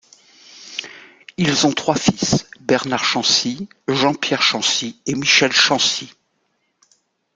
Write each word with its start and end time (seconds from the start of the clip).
Ils 1.37 1.67
ont 1.67 1.73
trois 1.73 1.93
fils, 1.93 2.49
Bernard 2.59 3.03
Chancy, 3.05 3.69
Jean-Pierre 3.87 4.41
Chancy 4.41 4.99
et 5.05 5.13
Michel 5.13 5.51
Chancy. 5.51 6.15